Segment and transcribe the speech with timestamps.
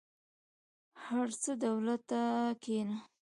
[1.19, 2.19] ارڅه دولته
[2.63, 2.97] کينه.